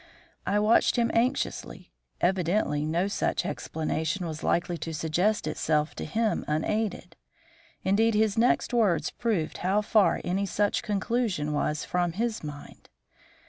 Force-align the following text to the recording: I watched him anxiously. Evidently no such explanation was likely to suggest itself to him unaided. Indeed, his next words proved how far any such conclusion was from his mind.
I 0.47 0.57
watched 0.57 0.95
him 0.95 1.11
anxiously. 1.13 1.91
Evidently 2.21 2.85
no 2.87 3.07
such 3.07 3.45
explanation 3.45 4.25
was 4.25 4.41
likely 4.41 4.75
to 4.79 4.95
suggest 4.95 5.45
itself 5.45 5.93
to 5.93 6.05
him 6.05 6.43
unaided. 6.47 7.15
Indeed, 7.83 8.15
his 8.15 8.35
next 8.35 8.73
words 8.73 9.11
proved 9.11 9.59
how 9.59 9.83
far 9.83 10.19
any 10.23 10.47
such 10.47 10.81
conclusion 10.81 11.53
was 11.53 11.85
from 11.85 12.13
his 12.13 12.43
mind. 12.43 12.89